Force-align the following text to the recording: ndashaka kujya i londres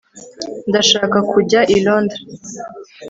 ndashaka 0.69 1.17
kujya 1.31 1.59
i 1.75 1.77
londres 1.85 2.43